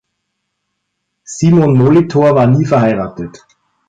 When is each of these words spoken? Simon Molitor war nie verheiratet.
Simon 1.25 1.75
Molitor 1.77 2.33
war 2.33 2.47
nie 2.47 2.65
verheiratet. 2.65 3.45